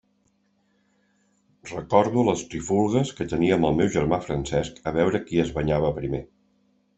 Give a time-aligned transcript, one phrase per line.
[1.73, 5.93] Recordo les trifulgues que tenia amb el meu germà Francesc a veure qui es banyava
[6.01, 6.25] primer.